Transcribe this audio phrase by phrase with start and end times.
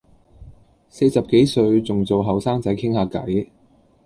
[0.89, 3.49] 四十幾歲仲做後生仔傾吓偈